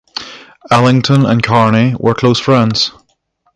[0.71, 2.89] Ellington and Carney were close friends.